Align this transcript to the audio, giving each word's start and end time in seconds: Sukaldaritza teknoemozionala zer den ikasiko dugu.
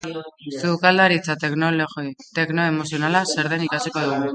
Sukaldaritza 0.61 1.35
teknoemozionala 1.45 3.25
zer 3.35 3.53
den 3.55 3.69
ikasiko 3.71 4.09
dugu. 4.09 4.27